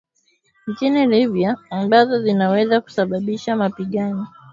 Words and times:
nchini 0.67 1.07
Libya 1.07 1.57
ambazo 1.69 2.19
zinaweza 2.21 2.81
kusababisha 2.81 3.55
mapigano 3.55 4.27